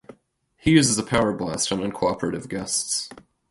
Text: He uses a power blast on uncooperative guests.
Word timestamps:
He 0.57 0.71
uses 0.71 0.97
a 0.97 1.03
power 1.03 1.31
blast 1.31 1.71
on 1.71 1.77
uncooperative 1.77 2.49
guests. 2.49 3.07